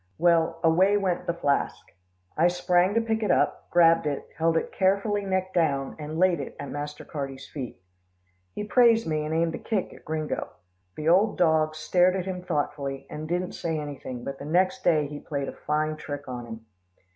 Well, 0.17 0.59
away 0.63 0.97
went 0.97 1.27
the 1.27 1.33
flask. 1.35 1.91
I 2.35 2.47
sprang 2.47 2.95
to 2.95 3.01
pick 3.01 3.21
it 3.21 3.29
up, 3.29 3.69
grabbed 3.69 4.07
it, 4.07 4.29
held 4.35 4.57
it 4.57 4.71
carefully 4.71 5.23
neck 5.25 5.53
down, 5.53 5.95
and 5.99 6.17
laid 6.17 6.39
it 6.39 6.55
at 6.59 6.71
Master 6.71 7.05
Carty's 7.05 7.47
feet. 7.47 7.79
He 8.55 8.63
praised 8.63 9.05
me, 9.05 9.23
and 9.23 9.31
aimed 9.31 9.53
a 9.53 9.59
kick 9.59 9.93
at 9.93 10.03
Gringo. 10.03 10.47
The 10.95 11.07
old 11.07 11.37
dog 11.37 11.75
stared 11.75 12.15
at 12.15 12.25
him 12.25 12.41
thoughtfully, 12.41 13.05
and 13.11 13.27
didn't 13.27 13.51
say 13.51 13.77
anything, 13.79 14.23
but 14.23 14.39
the 14.39 14.45
next 14.45 14.83
day 14.83 15.05
he 15.05 15.19
played 15.19 15.47
a 15.49 15.53
fine 15.67 15.97
trick 15.97 16.27
on 16.27 16.47
him. 16.47 16.65